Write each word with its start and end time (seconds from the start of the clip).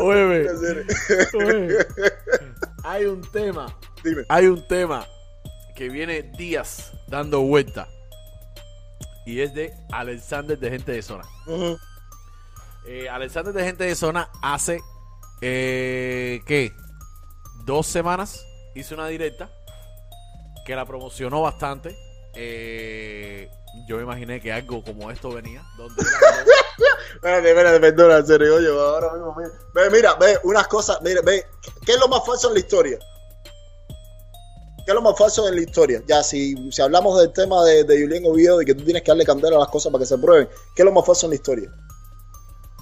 Oye, 0.00 0.48
oye, 1.34 1.76
hay 2.84 3.04
un 3.04 3.20
tema. 3.30 3.66
Dime. 4.02 4.24
Hay 4.28 4.46
un 4.46 4.66
tema 4.66 5.06
que 5.74 5.88
viene 5.88 6.22
días 6.22 6.92
dando 7.08 7.40
vuelta. 7.40 7.88
Y 9.24 9.40
es 9.40 9.54
de 9.54 9.72
Alexander 9.92 10.58
de 10.58 10.70
Gente 10.70 10.92
de 10.92 11.02
Zona. 11.02 11.24
Eh, 12.86 13.08
Alexander 13.08 13.52
de 13.52 13.64
Gente 13.64 13.84
de 13.84 13.94
Zona 13.94 14.28
hace, 14.42 14.80
eh, 15.40 16.40
¿qué? 16.46 16.72
Dos 17.64 17.86
semanas 17.86 18.44
hizo 18.74 18.94
una 18.94 19.06
directa 19.06 19.50
que 20.66 20.74
la 20.74 20.84
promocionó 20.84 21.42
bastante. 21.42 21.96
Eh, 22.34 23.48
yo 23.86 23.96
me 23.96 24.02
imaginé 24.02 24.40
que 24.40 24.52
algo 24.52 24.82
como 24.82 25.10
esto 25.10 25.30
venía. 25.30 25.62
Donde 25.76 26.02
Espérate, 27.14 27.48
espérate, 27.50 27.80
perdona, 27.80 28.16
en 28.18 28.26
serio, 28.26 28.54
oye, 28.56 28.68
ahora 28.68 29.12
mismo, 29.12 29.34
mira. 29.36 29.50
Ve, 29.74 29.90
mira, 29.90 30.14
ve, 30.14 30.38
unas 30.44 30.66
cosas, 30.68 31.00
mira, 31.02 31.20
ve, 31.22 31.46
¿qué 31.84 31.92
es 31.92 32.00
lo 32.00 32.08
más 32.08 32.24
falso 32.24 32.48
en 32.48 32.54
la 32.54 32.60
historia? 32.60 32.98
¿Qué 34.84 34.90
es 34.90 34.94
lo 34.94 35.02
más 35.02 35.16
falso 35.16 35.46
en 35.46 35.54
la 35.54 35.60
historia? 35.60 36.02
Ya, 36.06 36.22
si, 36.22 36.72
si 36.72 36.82
hablamos 36.82 37.18
del 37.18 37.32
tema 37.32 37.64
de, 37.64 37.84
de 37.84 38.02
Julián 38.02 38.24
Oviedo 38.26 38.60
y 38.60 38.64
que 38.64 38.74
tú 38.74 38.84
tienes 38.84 39.02
que 39.02 39.12
darle 39.12 39.24
candela 39.24 39.56
a 39.56 39.60
las 39.60 39.68
cosas 39.68 39.92
para 39.92 40.02
que 40.02 40.06
se 40.06 40.18
prueben, 40.18 40.48
¿qué 40.74 40.82
es 40.82 40.86
lo 40.86 40.92
más 40.92 41.06
falso 41.06 41.26
en 41.26 41.30
la 41.30 41.36
historia? 41.36 41.70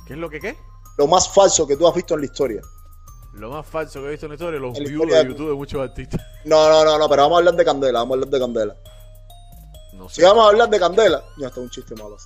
¿Qué 0.06 0.15
es 0.15 0.19
lo 0.19 0.31
que 0.31 0.41
qué? 0.41 0.56
Lo 0.97 1.06
más 1.06 1.28
falso 1.28 1.67
que 1.67 1.77
tú 1.77 1.87
has 1.87 1.95
visto 1.95 2.15
en 2.15 2.20
la 2.20 2.27
historia. 2.27 2.62
Lo 3.34 3.51
más 3.51 3.67
falso 3.67 4.01
que 4.01 4.09
he 4.09 4.11
visto 4.12 4.27
en 4.27 4.31
la 4.31 4.34
historia, 4.34 4.61
los 4.61 4.77
En 4.77 4.84
views 4.84 4.92
historia 4.92 5.19
de 5.19 5.28
YouTube 5.28 5.48
de 5.48 5.55
muchos 5.55 5.81
artistas. 5.81 6.20
No, 6.45 6.69
no, 6.69 6.84
no, 6.84 6.98
no, 6.98 7.09
pero 7.09 7.23
vamos 7.23 7.37
a 7.37 7.39
hablar 7.39 7.55
de 7.55 7.65
candela, 7.65 7.98
vamos 8.01 8.12
a 8.12 8.15
hablar 8.15 8.31
de 8.31 8.39
candela. 8.39 8.77
No 9.92 10.09
sé. 10.09 10.15
Si 10.17 10.23
vamos 10.23 10.45
a 10.45 10.48
hablar 10.48 10.70
de 10.70 10.81
candela, 10.81 11.23
ya 11.39 11.48
está 11.48 11.61
un 11.61 11.70
chiste 11.70 11.95
malo. 11.95 12.17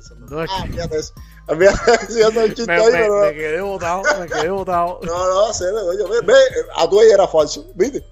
Sí. 0.00 0.14
No, 0.28 0.42
es 0.42 0.50
ah, 0.52 0.62
que- 0.64 0.72
fíjate 0.72 0.98
eso. 0.98 1.14
Fíjate, 1.48 2.38
un 2.44 2.54
chiste 2.54 2.66
me, 2.66 2.74
ahí, 2.74 2.84
me- 2.86 2.92
pero 2.92 3.20
me 3.20 3.32
quedé 3.34 3.60
botado, 3.62 4.02
me 4.20 4.26
quedé 4.26 4.50
botado. 4.50 5.00
No, 5.04 5.28
no, 5.46 5.52
se 5.54 5.64
ve, 5.64 5.80
oye, 5.80 6.04
ve, 6.04 6.20
ve, 6.26 6.34
a 6.76 6.88
tu 6.88 7.00
ella 7.00 7.14
era 7.14 7.28
falso, 7.28 7.64
¿viste? 7.74 8.04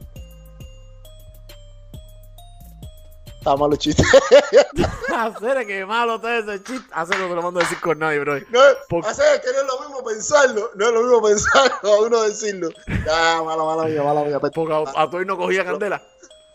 Está 3.38 3.56
malo 3.56 3.74
el 3.74 3.78
chiste. 3.78 4.02
Hacer 5.14 5.66
que 5.66 5.86
malo 5.86 6.16
está 6.16 6.38
ese 6.38 6.62
chiste. 6.64 6.88
Hacer 6.92 7.16
no 7.18 7.28
te 7.28 7.34
lo 7.36 7.42
mando 7.42 7.60
a 7.60 7.62
decir 7.62 7.78
con 7.80 7.98
nadie, 7.98 8.18
bro. 8.18 8.38
No, 8.50 8.60
Por- 8.88 9.06
hacer 9.06 9.40
que 9.40 9.52
no 9.52 9.60
es 9.60 9.66
lo 9.66 9.80
mismo 9.82 10.04
pensarlo, 10.04 10.70
no 10.74 10.86
es 10.86 10.92
lo 10.92 11.00
mismo 11.02 11.22
pensarlo 11.22 11.76
a 11.94 12.00
uno 12.00 12.22
decirlo. 12.22 12.70
Ya, 13.06 13.42
mala, 13.44 13.62
mala 13.64 13.84
mía, 13.84 14.02
mala 14.02 14.24
mía. 14.24 14.40
Porque 14.40 14.72
a, 14.74 15.02
a 15.02 15.10
Toy 15.10 15.24
no 15.24 15.36
cogía 15.36 15.64
candela. 15.64 16.02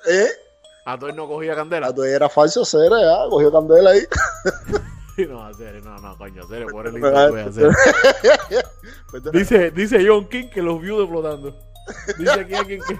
¿Eh? 0.09 0.27
A 0.85 0.97
Toy 0.99 1.13
no 1.13 1.27
cogía 1.29 1.53
A 1.53 1.55
candela. 1.55 1.93
tu 1.95 2.03
ella 2.03 2.15
era 2.17 2.29
falso, 2.29 2.65
Cere, 2.65 2.89
ya, 3.01 3.29
cogió 3.29 3.51
candela 3.53 3.91
ahí. 3.91 4.01
No, 5.29 5.43
hacer, 5.43 5.83
no, 5.83 5.97
no, 5.97 6.17
coño, 6.17 6.43
hacer, 6.45 6.63
el 6.63 6.93
lindo 6.93 7.11
tú 7.11 7.35
eres, 7.37 7.47
hacer. 7.47 7.71
Perdona. 9.11 9.39
Dice, 9.39 9.71
dice 9.71 10.05
John 10.07 10.27
King 10.27 10.49
que 10.49 10.61
los 10.61 10.81
views 10.81 11.01
explotando. 11.01 11.57
Dice 12.17 12.39
aquí 12.39 12.53
alguien 12.53 12.81
que, 12.87 12.99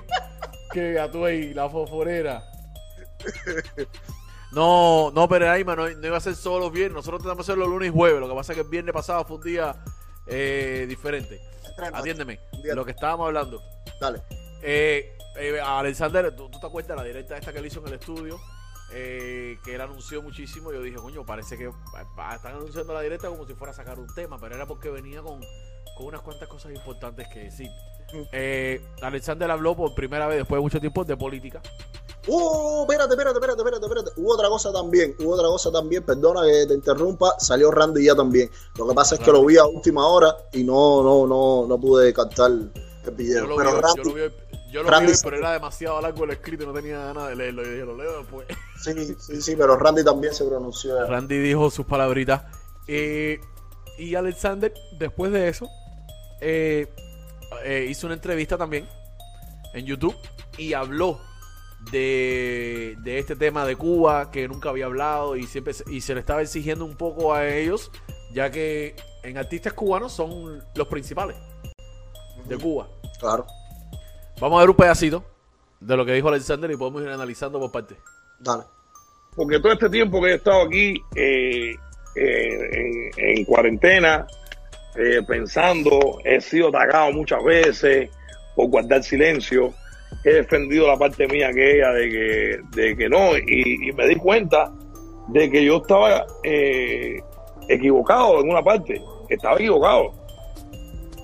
que 0.71 0.99
Atuey, 0.99 1.53
la 1.53 1.69
fosforera. 1.69 2.43
No, 4.51 5.11
no, 5.11 5.29
pero 5.29 5.49
Aima, 5.49 5.75
no, 5.75 5.89
no 5.89 6.07
iba 6.07 6.17
a 6.17 6.21
ser 6.21 6.35
solo 6.35 6.65
los 6.65 6.71
viernes. 6.73 6.95
Nosotros 6.95 7.21
tenemos 7.21 7.37
que 7.37 7.51
hacerlo 7.51 7.67
lunes 7.67 7.89
y 7.89 7.91
jueves. 7.91 8.19
Lo 8.19 8.27
que 8.27 8.35
pasa 8.35 8.51
es 8.51 8.57
que 8.57 8.63
el 8.63 8.69
viernes 8.69 8.93
pasado 8.93 9.23
fue 9.23 9.37
un 9.37 9.43
día 9.43 9.75
eh, 10.27 10.85
diferente. 10.89 11.39
Atiéndeme, 11.93 12.39
de 12.61 12.75
lo 12.75 12.83
que 12.83 12.91
estábamos 12.91 13.27
hablando. 13.27 13.61
Dale. 13.99 14.21
Eh, 14.61 15.15
eh, 15.37 15.59
Alexander, 15.61 16.35
¿tú, 16.35 16.49
tú 16.49 16.59
te 16.59 16.67
acuerdas 16.67 16.97
la 16.97 17.03
directa 17.03 17.37
esta 17.37 17.53
que 17.53 17.59
él 17.59 17.65
hizo 17.65 17.79
en 17.79 17.87
el 17.87 17.93
estudio? 17.93 18.39
Eh, 18.93 19.57
que 19.63 19.75
él 19.75 19.81
anunció 19.81 20.21
muchísimo. 20.21 20.71
Yo 20.71 20.81
dije, 20.81 20.97
coño, 20.97 21.25
parece 21.25 21.57
que 21.57 21.71
están 22.33 22.55
anunciando 22.55 22.93
la 22.93 23.01
directa 23.01 23.29
como 23.29 23.45
si 23.45 23.53
fuera 23.53 23.71
a 23.71 23.75
sacar 23.75 23.99
un 23.99 24.13
tema, 24.13 24.37
pero 24.39 24.55
era 24.55 24.67
porque 24.67 24.89
venía 24.89 25.21
con, 25.21 25.39
con 25.95 26.07
unas 26.07 26.21
cuantas 26.21 26.47
cosas 26.49 26.73
importantes 26.73 27.27
que 27.33 27.39
decir. 27.39 27.69
Eh, 28.33 28.81
Alexander 29.01 29.49
habló 29.49 29.75
por 29.75 29.95
primera 29.95 30.27
vez 30.27 30.39
después 30.39 30.57
de 30.57 30.61
mucho 30.61 30.79
tiempo 30.79 31.05
de 31.05 31.15
política. 31.15 31.61
Uh, 32.27 32.81
espérate, 32.81 33.13
espérate, 33.13 33.39
espérate, 33.39 33.61
espérate, 33.61 33.85
espérate. 33.85 34.11
Hubo 34.17 34.33
otra 34.33 34.47
cosa 34.49 34.71
también, 34.71 35.15
hubo 35.19 35.33
otra 35.33 35.47
cosa 35.47 35.71
también, 35.71 36.03
perdona 36.03 36.43
que 36.43 36.67
te 36.67 36.73
interrumpa, 36.75 37.33
salió 37.39 37.71
Randy 37.71 38.05
ya 38.05 38.15
también. 38.15 38.49
Lo 38.77 38.87
que 38.87 38.93
pasa 38.93 39.15
es 39.15 39.21
que 39.21 39.31
lo 39.31 39.43
vi 39.43 39.57
a 39.57 39.65
última 39.65 40.05
hora 40.05 40.35
y 40.53 40.63
no, 40.63 41.01
no, 41.01 41.25
no, 41.25 41.65
no 41.67 41.79
pude 41.79 42.13
captar 42.13 42.51
el 42.51 42.71
video. 43.13 43.43
Yo 43.43 43.47
lo, 43.47 43.55
Pero 43.55 43.75
vi, 43.75 43.81
Randy, 43.81 43.97
yo 43.97 44.03
lo 44.03 44.13
vi, 44.13 44.35
yo 44.71 44.83
lo 44.83 44.89
Randy 44.89 45.11
vi 45.11 45.17
pero 45.23 45.37
era 45.37 45.53
demasiado 45.53 46.01
largo 46.01 46.23
el 46.23 46.31
escrito 46.31 46.63
y 46.63 46.67
no 46.67 46.73
tenía 46.73 46.97
ganas 46.97 47.29
de 47.29 47.35
leerlo. 47.35 47.63
Yo 47.63 47.71
dije, 47.71 47.85
lo 47.85 47.97
leo 47.97 48.17
después. 48.19 48.47
sí, 48.81 49.15
sí, 49.19 49.41
sí, 49.41 49.55
pero 49.55 49.75
Randy 49.77 50.03
también 50.03 50.33
se 50.33 50.45
pronunció. 50.45 51.05
Randy 51.07 51.37
dijo 51.39 51.69
sus 51.69 51.85
palabritas. 51.85 52.43
Eh, 52.87 53.39
y 53.97 54.15
Alexander, 54.15 54.73
después 54.97 55.31
de 55.31 55.49
eso, 55.49 55.69
eh, 56.39 56.87
eh, 57.63 57.87
hizo 57.89 58.07
una 58.07 58.15
entrevista 58.15 58.57
también 58.57 58.87
en 59.73 59.85
YouTube 59.85 60.15
y 60.57 60.73
habló 60.73 61.19
de, 61.91 62.95
de 63.03 63.19
este 63.19 63.35
tema 63.35 63.65
de 63.65 63.75
Cuba 63.75 64.31
que 64.31 64.47
nunca 64.47 64.69
había 64.69 64.85
hablado 64.85 65.35
y 65.35 65.47
siempre 65.47 65.73
y 65.87 66.01
se 66.01 66.13
le 66.13 66.19
estaba 66.19 66.41
exigiendo 66.41 66.85
un 66.85 66.95
poco 66.95 67.33
a 67.33 67.47
ellos, 67.47 67.91
ya 68.33 68.51
que 68.51 68.95
en 69.23 69.37
artistas 69.37 69.73
cubanos 69.73 70.13
son 70.13 70.63
los 70.75 70.87
principales 70.87 71.37
de 72.47 72.57
Cuba. 72.57 72.87
Claro, 73.19 73.45
Vamos 74.41 74.57
a 74.57 74.61
ver 74.61 74.71
un 74.71 74.75
pedacito 74.75 75.23
de 75.79 75.95
lo 75.95 76.03
que 76.03 76.13
dijo 76.13 76.27
Alexander 76.27 76.69
y 76.71 76.75
podemos 76.75 77.03
ir 77.03 77.09
analizando 77.09 77.59
por 77.59 77.71
partes. 77.71 77.97
dale. 78.39 78.63
porque 79.35 79.59
todo 79.59 79.71
este 79.71 79.87
tiempo 79.89 80.19
que 80.19 80.31
he 80.31 80.33
estado 80.33 80.63
aquí 80.63 80.95
eh, 81.15 81.75
eh, 82.15 83.11
en, 83.15 83.37
en 83.37 83.45
cuarentena, 83.45 84.25
eh, 84.95 85.21
pensando, 85.27 86.19
he 86.25 86.41
sido 86.41 86.69
atacado 86.69 87.11
muchas 87.13 87.43
veces 87.43 88.09
por 88.55 88.67
guardar 88.69 89.03
silencio, 89.03 89.73
he 90.23 90.33
defendido 90.33 90.87
la 90.87 90.97
parte 90.97 91.27
mía 91.27 91.51
que 91.53 91.77
ella 91.77 91.91
de 91.91 92.09
que, 92.09 92.59
de 92.81 92.97
que 92.97 93.09
no, 93.09 93.37
y, 93.37 93.89
y 93.89 93.93
me 93.93 94.07
di 94.07 94.15
cuenta 94.15 94.71
de 95.27 95.49
que 95.51 95.63
yo 95.63 95.77
estaba 95.77 96.25
eh, 96.43 97.21
equivocado 97.69 98.41
en 98.41 98.49
una 98.49 98.63
parte, 98.63 98.99
estaba 99.29 99.55
equivocado, 99.55 100.11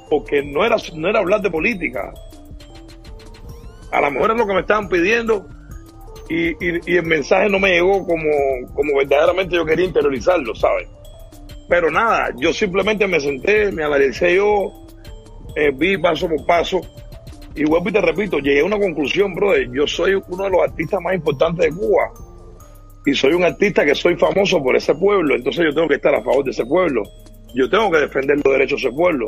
porque 0.08 0.44
no 0.44 0.64
era, 0.64 0.78
no 0.94 1.10
era 1.10 1.20
hablar 1.20 1.42
de 1.42 1.50
política. 1.50 2.14
A 3.97 4.02
lo 4.02 4.12
mejor 4.12 4.31
es 4.31 4.38
lo 4.38 4.46
que 4.46 4.53
me 4.53 4.59
estaban 4.59 4.88
pidiendo, 4.90 5.47
y, 6.30 6.96
el 6.96 7.03
mensaje 7.03 7.50
no 7.50 7.58
me 7.58 7.72
llegó 7.72 8.06
como, 8.06 8.30
como 8.75 8.96
verdaderamente 8.96 9.56
yo 9.56 9.66
quería 9.66 9.85
interiorizarlo, 9.85 10.53
¿sabes? 10.53 10.88
Pero 11.68 11.90
nada, 11.90 12.30
yo 12.38 12.53
simplemente 12.53 13.07
me 13.07 13.19
senté, 13.19 13.72
me 13.72 13.84
analicé 13.84 14.36
yo, 14.36 14.72
eh, 15.56 15.72
vi 15.74 15.97
paso 15.97 16.30
por 16.30 16.46
paso, 16.46 16.81
y 17.56 17.63
vuelvo 17.63 17.90
y 17.90 17.94
te 17.94 18.02
repito, 18.02 18.38
llegué 18.38 18.59
a 18.59 18.66
una 18.66 18.78
conclusión, 18.78 19.34
brother. 19.34 19.68
Yo 19.72 19.88
soy 19.88 20.13
uno 20.13 20.44
de 20.44 20.50
los 20.52 20.62
artistas 20.62 21.02
más 21.02 21.16
importantes 21.16 21.66
de 21.66 21.72
Cuba, 21.72 22.12
y 23.03 23.16
soy 23.16 23.34
un 23.34 23.46
artista 23.46 23.84
que 23.84 23.96
soy 23.96 24.16
famoso 24.16 24.62
por 24.62 24.75
ese 24.75 24.94
pueblo, 24.94 25.36
entonces 25.36 25.66
yo 25.66 25.74
tengo 25.74 25.88
que 25.88 25.96
estar 25.96 26.13
a 26.13 26.22
favor 26.22 26.46
de 26.46 26.52
ese 26.52 26.66
pueblo. 26.66 27.02
Yo 27.56 27.68
tengo 27.68 27.90
que 27.90 27.97
defender 27.97 28.38
los 28.46 28.53
derechos 28.53 28.80
de 28.84 28.90
ese 28.90 28.96
pueblo. 28.96 29.25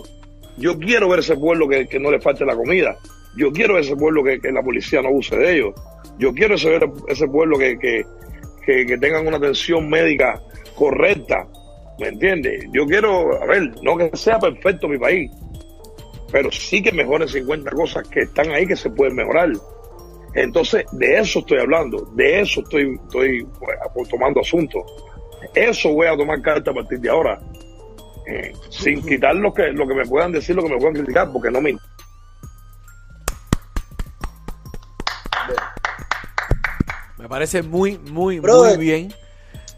Yo 0.57 0.77
quiero 0.77 1.09
ver 1.09 1.21
ese 1.21 1.35
pueblo 1.37 1.67
que 1.67 1.99
no 1.99 2.11
le 2.11 2.19
falte 2.19 2.45
la 2.45 2.55
comida. 2.55 2.95
Yo 3.35 3.51
quiero 3.51 3.77
ese 3.77 3.95
pueblo 3.95 4.23
que, 4.23 4.39
que 4.39 4.51
la 4.51 4.63
policía 4.63 5.01
no 5.01 5.11
use 5.11 5.35
de 5.37 5.55
ellos. 5.55 5.73
Yo 6.17 6.33
quiero 6.33 6.55
ese, 6.55 7.27
pueblo 7.27 7.57
que, 7.57 7.77
que, 7.77 8.05
que, 8.65 8.97
tengan 8.97 9.27
una 9.27 9.37
atención 9.37 9.89
médica 9.89 10.41
correcta. 10.75 11.47
¿Me 11.99 12.07
entiendes? 12.07 12.65
Yo 12.73 12.85
quiero, 12.85 13.41
a 13.41 13.45
ver, 13.45 13.71
no 13.83 13.97
que 13.97 14.09
sea 14.15 14.39
perfecto 14.39 14.87
mi 14.87 14.97
país, 14.97 15.29
pero 16.31 16.51
sí 16.51 16.81
que 16.81 16.91
mejoren 16.91 17.27
50 17.27 17.71
cosas 17.71 18.07
que 18.07 18.21
están 18.21 18.49
ahí 18.51 18.65
que 18.65 18.75
se 18.75 18.89
pueden 18.89 19.15
mejorar. 19.15 19.51
Entonces, 20.33 20.85
de 20.91 21.19
eso 21.19 21.39
estoy 21.39 21.59
hablando, 21.59 21.97
de 22.15 22.41
eso 22.41 22.61
estoy, 22.61 22.99
estoy 23.03 23.47
pues, 23.93 24.09
tomando 24.09 24.41
asunto. 24.41 24.85
Eso 25.53 25.93
voy 25.93 26.07
a 26.07 26.15
tomar 26.15 26.41
carta 26.41 26.71
a 26.71 26.73
partir 26.73 26.99
de 26.99 27.09
ahora. 27.09 27.39
Eh, 28.27 28.53
sin 28.69 29.01
quitar 29.01 29.35
lo 29.35 29.53
que, 29.53 29.71
lo 29.71 29.87
que 29.87 29.95
me 29.95 30.05
puedan 30.05 30.31
decir, 30.31 30.55
lo 30.55 30.63
que 30.63 30.69
me 30.69 30.77
puedan 30.77 30.93
criticar, 30.93 31.31
porque 31.31 31.49
no 31.49 31.61
me 31.61 31.71
Me 37.19 37.27
parece 37.29 37.61
muy, 37.61 37.97
muy, 37.97 38.39
Brother. 38.39 38.77
muy 38.77 38.85
bien. 38.85 39.13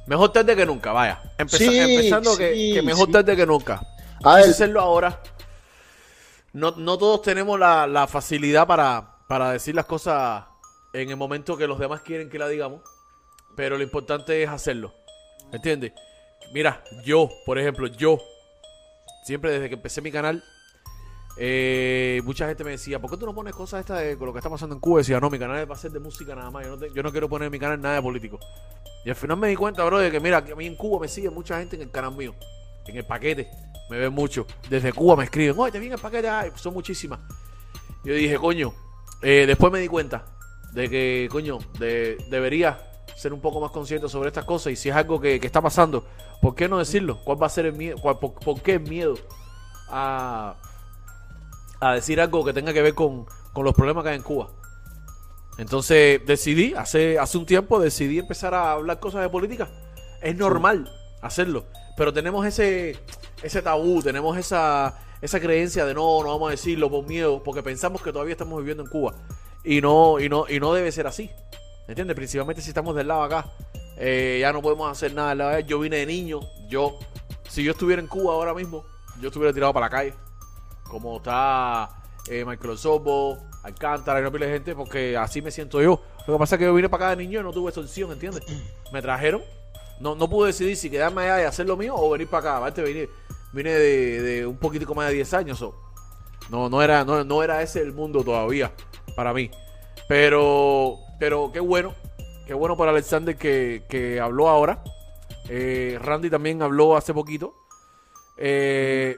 Mejor 0.08 0.32
tarde 0.32 0.56
que 0.56 0.66
nunca, 0.66 0.92
vaya. 0.94 1.22
Empeza- 1.38 1.58
Sí, 1.58 1.80
empezando 1.80 2.38
que, 2.38 2.54
sí, 2.54 2.74
que 2.74 2.82
mejor 2.82 3.08
sí. 3.08 3.12
tarde 3.14 3.36
que 3.36 3.46
nunca. 3.46 3.82
A 4.24 4.36
ver, 4.36 4.50
hacerlo 4.50 4.80
ahora. 4.82 5.22
No, 6.54 6.72
no 6.78 6.98
todos 6.98 7.22
tenemos 7.22 7.60
la, 7.60 7.88
la 7.88 8.08
facilidad 8.08 8.68
para, 8.68 9.18
para 9.28 9.52
decir 9.52 9.74
las 9.74 9.86
cosas 9.86 10.44
en 10.94 11.10
el 11.10 11.18
momento 11.18 11.58
que 11.58 11.66
los 11.68 11.80
demás 11.80 12.02
quieren 12.02 12.30
que 12.30 12.38
la 12.40 12.48
digamos. 12.48 12.82
Pero 13.56 13.78
lo 13.78 13.84
importante 13.84 14.42
es 14.44 14.50
hacerlo. 14.50 14.94
¿Entiendes? 15.52 15.94
Mira, 16.54 16.84
yo, 17.04 17.30
por 17.46 17.58
ejemplo, 17.58 17.88
yo, 17.88 18.20
siempre 19.24 19.52
desde 19.52 19.70
que 19.70 19.76
empecé 19.76 20.02
mi 20.02 20.12
canal, 20.12 20.44
eh, 21.44 22.22
mucha 22.24 22.48
gente 22.48 22.64
me 22.64 22.70
decía, 22.70 23.00
¿por 23.00 23.10
qué 23.10 23.18
tú 23.18 23.26
no 23.26 23.34
pones 23.34 23.56
cosas 23.56 23.80
estas 23.80 24.00
de 24.00 24.16
lo 24.16 24.32
que 24.32 24.38
está 24.38 24.48
pasando 24.48 24.76
en 24.76 24.80
Cuba? 24.80 25.00
Y 25.00 25.02
decía, 25.02 25.20
no, 25.20 25.28
mi 25.28 25.40
canal 25.40 25.70
va 25.70 25.74
a 25.74 25.78
ser 25.78 25.90
de 25.90 26.00
música 26.00 26.36
nada 26.36 26.52
más. 26.52 26.68
Yo 26.94 27.02
no, 27.02 27.12
quiero 27.12 27.28
poner 27.28 27.48
en 27.48 27.52
mi 27.52 27.58
canal 27.58 27.82
nada 27.82 27.96
de 27.96 28.02
político. 28.04 28.40
Y 29.04 29.10
al 29.10 29.16
final 29.16 29.38
me 29.38 29.48
di 29.48 29.56
cuenta, 29.56 29.84
bro, 29.84 29.98
de 29.98 30.12
que 30.12 30.20
mira, 30.20 30.38
a 30.38 30.56
mí 30.56 30.68
en 30.68 30.76
Cuba 30.76 31.00
me 31.00 31.08
sigue 31.08 31.32
mucha 31.32 31.58
gente 31.58 31.78
en 31.78 31.82
el 31.82 31.90
canal 31.90 32.16
mío, 32.16 32.36
en 32.86 32.96
el 32.96 33.04
paquete. 33.04 33.50
me 33.90 33.98
ven 33.98 34.14
mucho. 34.14 34.46
Desde 34.70 34.94
Cuba 34.94 35.16
me 35.16 35.24
escriben, 35.24 35.56
oye, 35.58 35.72
te 35.72 35.80
viene 35.80 35.96
el 35.96 36.02
paquete, 36.02 36.30
ay, 36.30 36.52
son 36.54 36.76
muchísimas. 36.76 37.20
Yo 38.04 38.14
dije, 38.14 38.38
coño, 38.38 38.76
eh, 39.24 39.46
después 39.48 39.74
me 39.74 39.80
di 39.80 39.88
cuenta 39.88 40.26
de 40.74 40.92
que, 40.92 41.28
coño, 41.32 41.58
de, 41.80 42.24
debería 42.30 42.88
ser 43.16 43.34
un 43.34 43.42
poco 43.42 43.60
más 43.60 43.72
consciente 43.72 44.08
sobre 44.10 44.28
estas 44.28 44.46
cosas 44.46 44.74
y 44.74 44.76
si 44.76 44.90
es 44.90 44.96
algo 44.96 45.20
que, 45.20 45.38
está 45.38 45.60
pasando, 45.60 46.06
¿por 46.40 46.54
qué 46.54 46.70
no 46.70 46.78
decirlo? 46.78 47.20
¿Cuál 47.24 47.42
va 47.42 47.48
a 47.48 47.50
ser 47.50 47.66
el 47.66 47.74
miedo? 47.74 47.98
Por, 47.98 48.20
por 48.20 48.62
qué 48.62 48.74
el 48.74 48.82
miedo 48.82 49.16
a, 49.90 50.56
a 51.82 51.94
decir 51.94 52.22
algo 52.22 52.46
que 52.46 52.54
tenga 52.54 52.72
que 52.72 52.82
ver 52.82 52.96
con, 52.96 53.26
con 53.52 53.66
los 53.66 53.74
problemas 53.74 54.04
que 54.04 54.12
hay 54.12 54.16
en 54.16 54.24
Cuba? 54.24 54.50
Entonces 55.58 56.22
decidí, 56.26 56.74
hace, 56.76 57.20
hace 57.20 57.38
un 57.38 57.46
tiempo 57.46 57.80
decidí 57.80 58.20
empezar 58.20 58.54
a 58.54 58.72
hablar 58.72 59.00
cosas 59.00 59.22
de 59.22 59.30
política. 59.30 59.70
Es 60.22 60.36
normal 60.38 60.90
hacerlo, 61.22 61.66
pero 61.98 62.14
tenemos 62.14 62.46
ese, 62.46 62.98
ese 63.44 63.62
tabú, 63.62 64.02
tenemos 64.02 64.38
esa, 64.38 64.98
esa 65.22 65.40
creencia 65.40 65.86
de 65.86 65.94
no, 65.94 66.24
no 66.24 66.30
vamos 66.30 66.48
a 66.48 66.52
decirlo 66.52 66.90
por 66.90 67.06
miedo, 67.06 67.44
porque 67.44 67.62
pensamos 67.62 68.02
que 68.02 68.12
todavía 68.12 68.32
estamos 68.32 68.58
viviendo 68.60 68.84
en 68.84 68.90
Cuba. 68.90 69.14
Y 69.64 69.82
no, 69.82 70.20
y 70.20 70.30
no, 70.30 70.46
y 70.50 70.60
no 70.60 70.74
debe 70.74 70.92
ser 70.92 71.08
así. 71.08 71.30
¿Entiendes? 71.88 72.16
Principalmente 72.16 72.62
si 72.62 72.70
estamos 72.70 72.96
del 72.96 73.08
lado 73.08 73.24
acá. 73.24 73.52
Eh, 73.98 74.40
ya 74.42 74.52
no 74.54 74.62
podemos 74.62 74.90
hacer 74.90 75.14
nada. 75.14 75.60
Yo 75.60 75.80
vine 75.80 75.98
de 75.98 76.06
niño. 76.06 76.40
Yo, 76.68 76.98
si 77.48 77.64
yo 77.64 77.74
estuviera 77.74 78.02
en 78.02 78.08
Cuba 78.08 78.34
ahora 78.34 78.54
mismo, 78.54 78.86
yo 79.20 79.28
estuviera 79.28 79.54
tirado 79.54 79.74
para 79.74 79.88
la 79.88 79.90
calle. 79.90 80.14
Como 80.92 81.16
está 81.16 81.90
eh, 82.30 82.44
Michael 82.44 82.78
Sobo, 82.78 83.38
Alcántara 83.64 84.20
y 84.20 84.24
una 84.24 84.32
pila 84.32 84.46
gente, 84.48 84.76
porque 84.76 85.16
así 85.16 85.42
me 85.42 85.50
siento 85.50 85.82
yo. 85.82 86.02
Lo 86.28 86.34
que 86.34 86.38
pasa 86.38 86.56
es 86.56 86.60
que 86.60 86.66
yo 86.66 86.74
vine 86.74 86.90
para 86.90 87.06
acá 87.06 87.16
de 87.16 87.24
niño 87.24 87.40
y 87.40 87.44
no 87.44 87.54
tuve 87.54 87.72
esa 87.72 87.80
opción, 87.80 88.12
¿entiendes? 88.12 88.44
Me 88.92 89.02
trajeron. 89.02 89.42
No, 90.02 90.16
no 90.16 90.30
pude 90.30 90.48
decidir 90.48 90.76
si 90.76 90.90
quedarme 90.90 91.22
allá 91.22 91.44
y 91.44 91.46
hacer 91.46 91.66
lo 91.66 91.78
mío 91.78 91.96
o 91.96 92.10
venir 92.10 92.28
para 92.28 92.58
acá. 92.66 92.82
Vine, 92.84 93.08
vine 93.54 93.72
de, 93.72 94.22
de 94.22 94.46
un 94.46 94.58
poquitico 94.58 94.94
más 94.94 95.08
de 95.08 95.14
10 95.14 95.34
años. 95.34 95.60
so. 95.60 95.74
No, 96.50 96.68
no, 96.68 96.82
era, 96.82 97.06
no, 97.06 97.24
no 97.24 97.42
era 97.42 97.62
ese 97.62 97.80
el 97.82 97.94
mundo 97.94 98.22
todavía 98.22 98.74
para 99.16 99.34
mí. 99.34 99.50
Pero, 100.10 100.98
pero 101.20 101.52
qué 101.54 101.62
bueno. 101.62 101.96
Qué 102.46 102.54
bueno 102.54 102.76
para 102.76 102.92
Alexander 102.92 103.38
que, 103.38 103.86
que 103.88 104.20
habló 104.20 104.50
ahora. 104.50 104.84
Eh, 105.48 105.98
Randy 106.02 106.30
también 106.30 106.62
habló 106.62 106.98
hace 106.98 107.14
poquito. 107.14 107.56
Eh, 108.36 109.18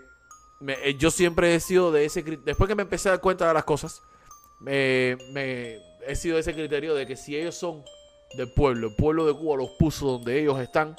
me- 0.63 0.77
eh, 0.81 0.95
yo 0.97 1.11
siempre 1.11 1.53
he 1.53 1.59
sido 1.59 1.91
de 1.91 2.05
ese 2.05 2.23
Después 2.23 2.67
que 2.67 2.75
me 2.75 2.83
empecé 2.83 3.09
a 3.09 3.13
dar 3.13 3.21
cuenta 3.21 3.47
de 3.47 3.53
las 3.53 3.65
cosas, 3.65 4.01
me, 4.59 5.17
he 6.07 6.15
sido 6.15 6.35
de 6.35 6.41
ese 6.41 6.53
criterio 6.53 6.95
de 6.95 7.05
que 7.05 7.15
si 7.15 7.35
ellos 7.35 7.55
son 7.55 7.83
del 8.35 8.51
pueblo, 8.53 8.87
el 8.87 8.95
pueblo 8.95 9.25
de 9.25 9.33
Cuba 9.33 9.57
los 9.57 9.69
puso 9.77 10.07
donde 10.07 10.39
ellos 10.39 10.59
están, 10.59 10.95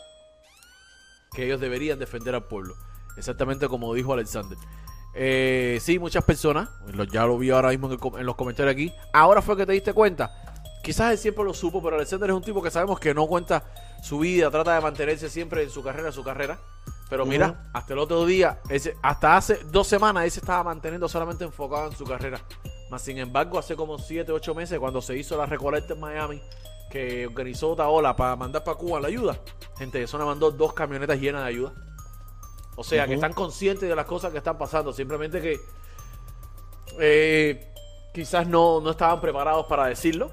que 1.32 1.46
ellos 1.46 1.61
deberían 1.61 1.99
defender 1.99 2.34
al 2.34 2.44
pueblo. 2.44 2.75
Exactamente 3.16 3.66
como 3.69 3.94
dijo 3.94 4.12
Alexander. 4.12 4.58
Eh, 5.14 5.78
sí, 5.81 5.99
muchas 5.99 6.25
personas, 6.25 6.69
ya 7.12 7.25
lo 7.25 7.38
vi 7.38 7.50
ahora 7.50 7.70
mismo 7.70 7.90
en, 7.90 8.26
los 8.26 8.34
comentarios 8.34 8.72
aquí. 8.72 8.93
Ahora 9.12 9.40
fue 9.40 9.56
que 9.56 9.64
te 9.64 9.72
diste 9.72 9.93
cuenta. 9.93 10.31
Quizás 10.82 11.12
él 11.12 11.19
siempre 11.19 11.44
lo 11.44 11.55
supo, 11.55 11.82
pero 11.82 11.96
Alexander 11.96 12.28
es 12.31 12.37
un 12.37 12.43
tipo 12.43 12.62
que 12.62 12.70
sabemos 12.70 13.00
que 13.00 13.14
no 13.14 13.26
cuenta 13.26 13.64
su 14.02 14.19
vida, 14.19 14.50
trata 14.50 14.75
de 14.75 14.81
mantenerse 14.82 15.31
siempre 15.31 15.62
en 15.62 15.70
su 15.70 15.82
carrera, 15.82 16.12
su 16.12 16.22
carrera. 16.22 16.58
Pero 17.14 17.26
mira, 17.26 17.70
hasta 17.72 17.93
el 17.93 18.00
otro 18.00 18.26
día, 18.26 18.58
ese, 18.69 18.96
hasta 19.00 19.37
hace 19.37 19.61
dos 19.70 19.87
semanas, 19.87 20.25
él 20.25 20.32
se 20.32 20.40
estaba 20.40 20.64
manteniendo 20.64 21.08
solamente 21.08 21.44
enfocado 21.44 21.87
en 21.87 21.96
su 21.96 22.05
carrera. 22.05 22.40
Más 22.90 23.02
sin 23.02 23.19
embargo, 23.19 23.56
hace 23.56 23.76
como 23.76 23.96
7, 24.00 24.32
8 24.32 24.52
meses, 24.52 24.81
cuando 24.81 25.00
se 25.00 25.16
hizo 25.16 25.37
la 25.37 25.46
recolecta 25.46 25.94
en 25.94 26.00
Miami, 26.00 26.43
que 26.90 27.28
organizó 27.28 27.70
Otaola 27.70 28.16
para 28.16 28.34
mandar 28.34 28.64
para 28.64 28.76
Cuba 28.76 28.99
la 28.99 29.06
ayuda, 29.06 29.38
gente 29.78 30.00
de 30.00 30.08
zona 30.08 30.25
mandó 30.25 30.50
dos 30.50 30.72
camionetas 30.72 31.20
llenas 31.20 31.43
de 31.43 31.49
ayuda. 31.50 31.72
O 32.75 32.82
sea, 32.82 33.06
que 33.06 33.14
están 33.14 33.32
conscientes 33.32 33.88
de 33.88 33.94
las 33.94 34.06
cosas 34.06 34.32
que 34.32 34.38
están 34.38 34.58
pasando. 34.58 34.93
Simplemente 34.93 35.40
que 35.40 35.61
eh, 36.99 37.72
quizás 38.12 38.49
no, 38.49 38.81
no 38.81 38.90
estaban 38.90 39.20
preparados 39.20 39.66
para 39.66 39.87
decirlo. 39.87 40.32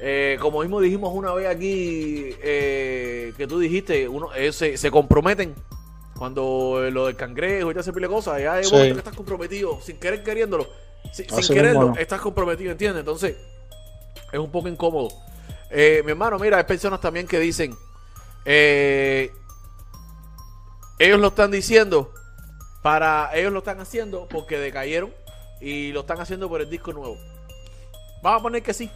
Eh, 0.00 0.36
como 0.40 0.60
mismo 0.60 0.80
dijimos 0.80 1.10
una 1.14 1.32
vez 1.32 1.46
aquí, 1.48 2.30
eh, 2.42 3.32
que 3.36 3.46
tú 3.46 3.58
dijiste, 3.58 4.06
uno, 4.08 4.32
eh, 4.34 4.52
se, 4.52 4.76
se 4.76 4.90
comprometen 4.90 5.54
cuando 6.18 6.82
lo 6.90 7.06
del 7.06 7.16
cangrejo 7.16 7.70
y 7.72 7.78
esa 7.78 7.92
pila 7.92 8.06
de 8.08 8.12
cosas. 8.14 8.40
Ya 8.42 8.56
un 8.58 8.64
Sí. 8.64 8.70
que 8.92 8.98
estás 8.98 9.14
comprometido, 9.16 9.80
sin 9.80 9.98
querer 9.98 10.22
queriéndolo. 10.22 10.66
Si- 11.12 11.24
sin 11.24 11.54
quererlo, 11.56 11.94
estás 11.98 12.20
comprometido, 12.20 12.72
¿entiendes? 12.72 13.00
Entonces, 13.00 13.36
es 14.32 14.38
un 14.38 14.50
poco 14.50 14.68
incómodo. 14.68 15.08
Mi 15.70 16.10
hermano, 16.10 16.38
mira, 16.38 16.58
hay 16.58 16.64
personas 16.64 17.00
también 17.00 17.26
que 17.26 17.38
dicen, 17.38 17.74
ellos 20.98 21.20
lo 21.20 21.28
están 21.28 21.50
diciendo 21.50 22.12
para, 22.82 23.30
ellos 23.34 23.52
lo 23.52 23.58
están 23.60 23.80
haciendo 23.80 24.26
porque 24.28 24.58
decayeron 24.58 25.12
y 25.60 25.92
lo 25.92 26.00
están 26.00 26.20
haciendo 26.20 26.48
por 26.48 26.60
el 26.60 26.70
disco 26.70 26.92
nuevo. 26.92 27.16
Vamos 28.22 28.40
a 28.40 28.42
poner 28.42 28.62
que 28.62 28.74
sí, 28.74 28.90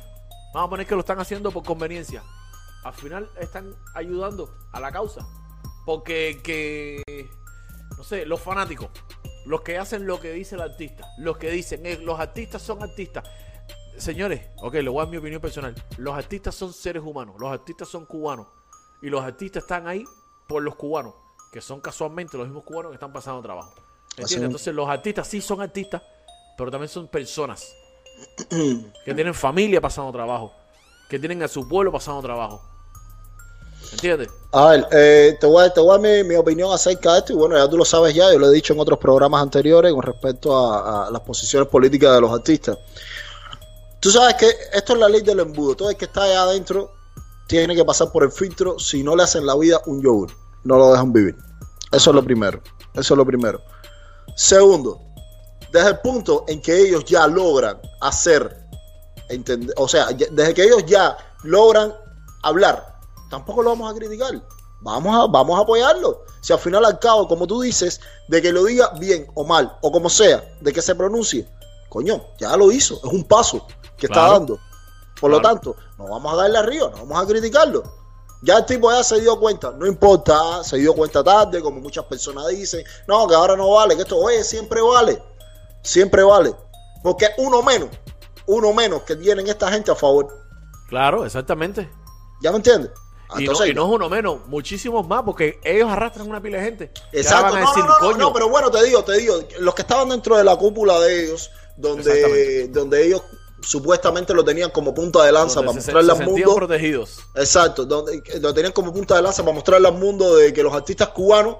vamos 0.53 0.67
a 0.67 0.71
poner 0.71 0.87
que 0.87 0.95
lo 0.95 1.01
están 1.01 1.21
haciendo 1.21 1.51
por 1.51 1.65
conveniencia. 1.65 2.23
Al 2.85 2.95
final 2.95 3.31
están 3.39 3.75
ayudando 3.95 4.55
a 4.73 4.81
la 4.81 4.91
causa. 4.91 5.27
Porque 5.85 6.41
que, 6.43 7.31
no 7.97 8.05
sé, 8.05 8.27
los 8.27 8.41
fanáticos, 8.41 8.89
los 9.47 9.63
que 9.63 9.79
hacen 9.79 10.07
lo 10.07 10.21
que 10.21 10.33
dice 10.33 10.55
el 10.55 10.61
artista, 10.61 11.09
los 11.19 11.39
que 11.39 11.51
dicen, 11.51 11.85
eh, 11.87 11.99
los 11.99 12.21
artistas 12.21 12.63
son 12.63 12.83
artistas. 12.83 13.25
Señores, 13.97 14.43
ok, 14.59 14.75
le 14.75 14.89
voy 14.89 15.01
a 15.01 15.05
dar 15.05 15.11
mi 15.11 15.17
opinión 15.19 15.41
personal. 15.41 15.75
Los 15.99 16.15
artistas 16.15 16.55
son 16.55 16.73
seres 16.73 17.03
humanos, 17.03 17.37
los 17.39 17.51
artistas 17.51 17.89
son 17.89 18.07
cubanos. 18.07 18.47
Y 19.03 19.09
los 19.09 19.23
artistas 19.23 19.63
están 19.63 19.89
ahí 19.89 20.05
por 20.47 20.63
los 20.63 20.77
cubanos, 20.77 21.15
que 21.53 21.61
son 21.61 21.81
casualmente 21.81 22.37
los 22.37 22.47
mismos 22.47 22.65
cubanos 22.65 22.91
que 22.91 22.95
están 22.95 23.13
pasando 23.13 23.41
trabajo. 23.43 23.75
¿Entiendes? 24.17 24.47
Entonces 24.47 24.75
los 24.75 24.89
artistas 24.89 25.27
sí 25.27 25.41
son 25.41 25.61
artistas, 25.61 26.03
pero 26.57 26.71
también 26.71 26.89
son 26.89 27.09
personas 27.09 27.75
que 29.05 29.15
tienen 29.15 29.35
familia 29.35 29.81
pasando 29.81 30.13
trabajo, 30.13 30.53
que 31.09 31.19
tienen 31.19 31.43
a 31.43 31.49
su 31.49 31.69
pueblo 31.69 31.93
pasando 31.93 32.23
trabajo. 32.23 32.63
¿Entiendes? 33.93 34.29
A 34.53 34.67
ver, 34.67 34.89
eh, 34.93 35.37
te 35.41 35.47
voy 35.47 35.65
a, 35.65 35.73
te 35.73 35.81
voy 35.81 35.97
a 35.97 36.25
mi 36.25 36.35
opinión 36.37 36.73
acerca 36.73 37.15
de 37.15 37.19
esto 37.21 37.33
y 37.33 37.37
bueno, 37.37 37.57
ya 37.57 37.69
tú 37.69 37.77
lo 37.77 37.85
sabes 37.85 38.15
ya, 38.15 38.33
yo 38.33 38.39
lo 38.39 38.49
he 38.51 38.55
dicho 38.55 38.73
en 38.73 38.81
otros 38.81 38.99
programas 38.99 39.43
anteriores 39.43 39.93
con 39.93 40.03
respecto 40.03 40.57
a, 40.57 41.07
a 41.07 41.11
las 41.11 41.21
posiciones 41.23 41.69
políticas 41.69 42.15
de 42.15 42.21
los 42.21 42.33
artistas. 42.33 42.79
Tú 44.01 44.11
sabes 44.11 44.35
que 44.35 44.49
esto 44.73 44.95
es 44.95 44.99
la 44.99 45.09
ley 45.09 45.23
del 45.23 45.41
embudo, 45.41 45.77
todo 45.77 45.91
el 45.91 45.97
que 45.97 46.07
está 46.07 46.25
allá 46.25 46.43
adentro 46.43 46.93
tiene 47.47 47.75
que 47.75 47.85
pasar 47.85 48.13
por 48.13 48.23
el 48.23 48.31
filtro, 48.31 48.79
si 48.79 49.03
no 49.03 49.17
le 49.17 49.25
hacen 49.25 49.45
la 49.45 49.57
vida 49.57 49.81
un 49.87 50.01
yogur, 50.01 50.31
no 50.63 50.77
lo 50.77 50.93
dejan 50.93 51.13
vivir. 51.13 51.37
Eso 51.91 52.11
es 52.11 52.15
lo 52.15 52.23
primero, 52.23 52.63
eso 52.95 53.15
es 53.15 53.19
lo 53.19 53.27
primero. 53.27 53.61
Segundo, 54.37 55.01
desde 55.73 55.89
el 55.89 55.99
punto 56.01 56.45
en 56.49 56.61
que 56.61 56.81
ellos 56.81 57.05
ya 57.05 57.27
logran 57.27 57.81
hacer, 58.01 58.67
entender, 59.29 59.75
o 59.77 59.89
sea, 59.89 60.07
desde 60.07 60.55
que 60.55 60.65
ellos 60.65 60.85
ya 60.87 61.17
logran 61.43 61.95
hablar, 62.43 62.99
tampoco 63.31 63.63
lo 63.63 63.71
vamos 63.71 63.93
a 63.93 63.95
criticar. 63.95 64.41
Vamos 64.83 65.15
a, 65.15 65.27
vamos 65.31 65.59
a 65.59 65.63
apoyarlo. 65.63 66.25
Si 66.41 66.53
al 66.53 66.59
final 66.59 66.85
al 66.85 66.99
cabo, 66.99 67.29
como 67.29 67.47
tú 67.47 67.61
dices, 67.61 68.01
de 68.29 68.41
que 68.41 68.51
lo 68.51 68.65
diga 68.65 68.91
bien 68.99 69.27
o 69.35 69.45
mal, 69.45 69.77
o 69.83 69.93
como 69.93 70.09
sea, 70.09 70.43
de 70.61 70.73
que 70.73 70.81
se 70.81 70.95
pronuncie, 70.95 71.47
coño, 71.91 72.25
ya 72.39 72.57
lo 72.57 72.73
hizo, 72.73 72.95
es 72.97 73.13
un 73.13 73.25
paso 73.25 73.67
que 73.97 74.07
está 74.07 74.29
dando. 74.29 74.59
Por 75.21 75.31
lo 75.31 75.43
tanto, 75.43 75.77
no 75.99 76.09
vamos 76.09 76.33
a 76.33 76.37
darle 76.37 76.59
arriba, 76.59 76.91
no 76.91 77.05
vamos 77.05 77.23
a 77.23 77.27
criticarlo. 77.27 77.83
Ya 78.43 78.57
el 78.57 78.65
tipo 78.65 78.91
ya 78.91 79.05
se 79.05 79.21
dio 79.21 79.39
cuenta, 79.39 79.71
no 79.73 79.87
importa, 79.87 80.65
se 80.65 80.79
dio 80.79 80.95
cuenta 80.95 81.23
tarde, 81.23 81.61
como 81.61 81.79
muchas 81.79 82.07
personas 82.07 82.47
dicen, 82.49 82.83
no, 83.07 83.27
que 83.29 83.35
ahora 83.35 83.55
no 83.55 83.73
vale, 83.73 83.95
que 83.97 84.03
esto, 84.03 84.17
oye, 84.17 84.43
siempre 84.43 84.81
vale, 84.81 85.23
siempre 85.83 86.23
vale. 86.23 86.53
Porque 87.03 87.29
uno 87.39 87.63
menos, 87.63 87.89
uno 88.47 88.73
menos 88.73 89.03
que 89.03 89.17
tienen 89.17 89.49
esta 89.49 89.71
gente 89.71 89.91
a 89.91 89.95
favor. 89.95 90.29
Claro, 90.89 91.25
exactamente. 91.25 91.89
¿Ya 92.43 92.51
me 92.51 92.59
entiendes? 92.59 92.91
Y, 93.39 93.43
Entonces, 93.43 93.67
no, 93.67 93.71
y 93.71 93.75
no 93.75 93.87
es 93.87 93.95
uno 93.95 94.09
menos, 94.09 94.47
muchísimos 94.49 95.07
más, 95.07 95.23
porque 95.23 95.61
ellos 95.63 95.89
arrastran 95.89 96.29
una 96.29 96.43
pila 96.43 96.59
de 96.59 96.65
gente. 96.65 96.91
Exacto, 97.13 97.57
no, 97.57 97.61
decir, 97.61 97.85
no, 97.85 98.11
no, 98.13 98.19
no, 98.19 98.33
pero 98.33 98.49
bueno, 98.49 98.71
te 98.71 98.83
digo, 98.83 99.05
te 99.05 99.19
digo, 99.19 99.37
los 99.61 99.75
que 99.75 99.83
estaban 99.83 100.09
dentro 100.09 100.37
de 100.37 100.43
la 100.43 100.57
cúpula 100.57 100.99
de 100.99 101.25
ellos, 101.25 101.51
donde, 101.77 102.67
donde 102.69 103.07
ellos 103.07 103.23
supuestamente 103.63 104.35
lo 104.35 104.45
tenían 104.45 104.71
como 104.71 104.93
punta 104.93 105.23
de 105.23 105.31
lanza 105.31 105.57
donde 105.57 105.73
para 105.73 105.81
se, 105.81 105.93
mostrarle 105.93 106.15
se 106.17 106.23
al 106.23 106.29
mundo. 106.29 106.55
protegidos. 106.57 107.19
Exacto, 107.37 107.85
donde 107.85 108.21
lo 108.41 108.53
tenían 108.53 108.73
como 108.73 108.93
punta 108.93 109.15
de 109.15 109.23
lanza 109.23 109.43
para 109.43 109.55
mostrarle 109.55 109.87
al 109.87 109.95
mundo 109.95 110.37
de 110.37 110.53
que 110.53 110.63
los 110.63 110.75
artistas 110.75 111.09
cubanos 111.09 111.57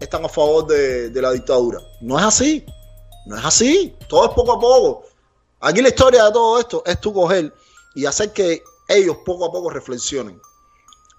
están 0.00 0.24
a 0.26 0.28
favor 0.28 0.66
de, 0.66 1.08
de 1.08 1.22
la 1.22 1.32
dictadura. 1.32 1.80
No 2.02 2.18
es 2.18 2.24
así, 2.24 2.66
no 3.26 3.38
es 3.38 3.44
así, 3.44 3.96
todo 4.08 4.26
es 4.26 4.34
poco 4.34 4.52
a 4.52 4.60
poco. 4.60 5.04
Aquí 5.60 5.80
la 5.80 5.88
historia 5.88 6.24
de 6.24 6.32
todo 6.32 6.58
esto 6.60 6.82
es 6.84 7.00
tú 7.00 7.12
coger 7.12 7.52
y 7.94 8.06
hacer 8.06 8.32
que 8.32 8.62
ellos 8.88 9.16
poco 9.24 9.46
a 9.46 9.52
poco 9.52 9.70
reflexionen. 9.70 10.40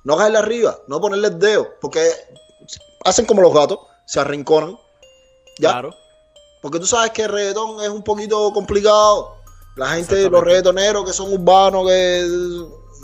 No 0.03 0.17
caerle 0.17 0.37
arriba, 0.37 0.77
no 0.87 1.01
ponerle 1.01 1.29
el 1.29 1.39
dedo, 1.39 1.67
porque 1.81 2.11
hacen 3.03 3.25
como 3.25 3.41
los 3.41 3.53
gatos, 3.53 3.79
se 4.05 4.19
arrinconan. 4.19 4.77
¿ya? 5.59 5.71
Claro. 5.71 5.95
Porque 6.61 6.79
tú 6.79 6.85
sabes 6.85 7.11
que 7.11 7.23
el 7.23 7.29
reggaetón 7.29 7.81
es 7.81 7.89
un 7.89 8.03
poquito 8.03 8.51
complicado. 8.53 9.35
La 9.75 9.89
gente, 9.89 10.29
los 10.29 10.43
reggaetoneros 10.43 11.05
que 11.05 11.13
son 11.13 11.33
urbanos, 11.33 11.87
que 11.87 12.27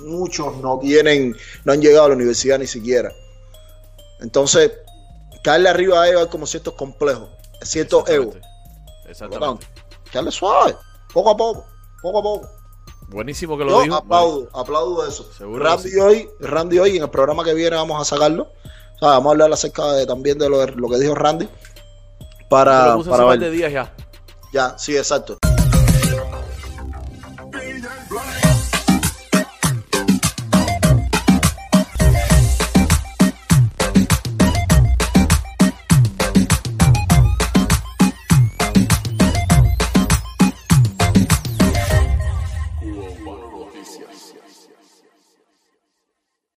muchos 0.04 0.58
no 0.58 0.80
tienen, 0.80 1.36
no 1.64 1.74
han 1.74 1.82
llegado 1.82 2.06
a 2.06 2.10
la 2.10 2.16
universidad 2.16 2.60
ni 2.60 2.68
siquiera. 2.68 3.12
Entonces, 4.20 4.72
caerle 5.44 5.70
arriba 5.70 6.02
a 6.02 6.08
ellos 6.08 6.22
hay 6.22 6.28
como 6.28 6.46
ciertos 6.46 6.76
complejos, 6.76 7.30
ciertos 7.62 8.08
egos. 8.10 8.36
Exactamente. 9.06 9.68
Echarle 10.08 10.32
suave, 10.32 10.76
poco 11.14 11.30
a 11.32 11.38
poco, 11.38 11.66
poco 12.02 12.20
a 12.20 12.22
poco. 12.22 12.50
Buenísimo 13.10 13.58
que 13.58 13.66
lo 13.66 13.72
Yo 13.72 13.82
dijo. 13.82 13.96
Aplaudo, 13.96 14.50
aplaudo 14.54 15.08
eso. 15.08 15.30
Randy 15.40 16.00
hoy, 16.00 16.30
Randy 16.40 16.80
hoy, 16.80 16.98
en 16.98 17.04
el 17.04 17.10
programa 17.10 17.44
que 17.44 17.54
viene 17.54 17.76
vamos 17.76 18.02
a 18.02 18.06
sacarlo. 18.06 18.48
Vamos 19.02 19.28
a 19.28 19.32
hablar 19.32 19.52
acerca 19.52 19.92
de, 19.94 20.06
también 20.06 20.38
de 20.38 20.48
lo, 20.48 20.60
de 20.60 20.72
lo 20.74 20.88
que 20.88 20.98
dijo 20.98 21.16
Randy. 21.16 21.50
Para, 22.50 22.96
Pero 22.98 23.10
para 23.10 23.26
ver. 23.26 23.40
de 23.40 23.52
días 23.52 23.72
ya. 23.72 23.94
Ya, 24.54 24.78
sí, 24.78 24.96
exacto. 24.96 25.38